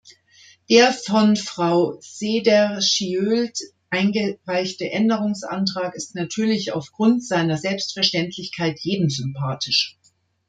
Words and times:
Der 0.67 0.93
von 0.93 1.35
Frau 1.35 1.99
Cederschiöld 1.99 3.55
eingereichte 3.91 4.89
Änderungsantrag 4.89 5.93
ist 5.93 6.15
natürlich 6.15 6.71
aufgrund 6.73 7.23
seiner 7.23 7.57
Selbstverständlichkeit 7.57 8.79
jedem 8.79 9.09
sympathisch. 9.11 9.99